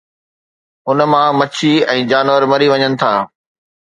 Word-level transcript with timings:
ان 0.93 0.99
مان 1.11 1.27
مڇي 1.39 1.73
۽ 1.97 1.99
جانور 2.13 2.41
مري 2.55 2.67
وڃن 2.73 2.93
ٿا. 3.05 3.11